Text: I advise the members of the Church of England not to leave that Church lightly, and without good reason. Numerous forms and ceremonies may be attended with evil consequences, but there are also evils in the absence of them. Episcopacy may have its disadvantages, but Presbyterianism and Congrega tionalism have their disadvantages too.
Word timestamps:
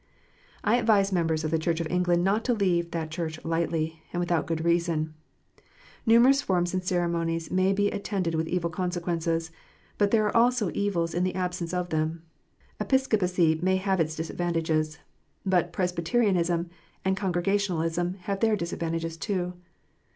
I 0.63 0.77
advise 0.77 1.09
the 1.09 1.13
members 1.13 1.43
of 1.43 1.51
the 1.51 1.59
Church 1.59 1.79
of 1.79 1.85
England 1.85 2.23
not 2.23 2.43
to 2.45 2.55
leave 2.55 2.89
that 2.89 3.11
Church 3.11 3.37
lightly, 3.45 4.01
and 4.11 4.19
without 4.19 4.47
good 4.47 4.65
reason. 4.65 5.13
Numerous 6.07 6.41
forms 6.41 6.73
and 6.73 6.83
ceremonies 6.83 7.51
may 7.51 7.71
be 7.71 7.91
attended 7.91 8.33
with 8.33 8.47
evil 8.47 8.71
consequences, 8.71 9.51
but 9.99 10.09
there 10.09 10.25
are 10.25 10.35
also 10.35 10.71
evils 10.73 11.13
in 11.13 11.23
the 11.23 11.35
absence 11.35 11.71
of 11.71 11.89
them. 11.89 12.23
Episcopacy 12.79 13.59
may 13.61 13.75
have 13.75 13.99
its 13.99 14.15
disadvantages, 14.15 14.97
but 15.45 15.71
Presbyterianism 15.71 16.71
and 17.05 17.15
Congrega 17.15 17.53
tionalism 17.57 18.17
have 18.21 18.39
their 18.39 18.55
disadvantages 18.55 19.17
too. 19.17 19.53